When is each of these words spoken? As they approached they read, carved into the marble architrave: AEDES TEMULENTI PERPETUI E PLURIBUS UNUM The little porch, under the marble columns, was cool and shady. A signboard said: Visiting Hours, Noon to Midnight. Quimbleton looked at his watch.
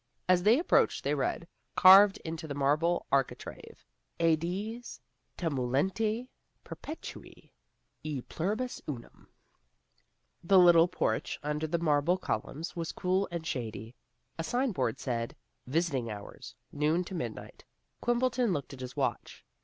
As 0.27 0.41
they 0.41 0.57
approached 0.57 1.03
they 1.03 1.13
read, 1.13 1.47
carved 1.75 2.17
into 2.25 2.47
the 2.47 2.55
marble 2.55 3.05
architrave: 3.11 3.85
AEDES 4.19 4.99
TEMULENTI 5.37 6.27
PERPETUI 6.65 7.51
E 8.03 8.21
PLURIBUS 8.23 8.81
UNUM 8.89 9.27
The 10.43 10.57
little 10.57 10.87
porch, 10.87 11.39
under 11.43 11.67
the 11.67 11.77
marble 11.77 12.17
columns, 12.17 12.75
was 12.75 12.91
cool 12.93 13.27
and 13.29 13.45
shady. 13.45 13.93
A 14.39 14.43
signboard 14.43 14.99
said: 14.99 15.35
Visiting 15.67 16.09
Hours, 16.09 16.55
Noon 16.71 17.03
to 17.03 17.13
Midnight. 17.13 17.63
Quimbleton 18.01 18.51
looked 18.51 18.73
at 18.73 18.79
his 18.79 18.95
watch. 18.97 19.45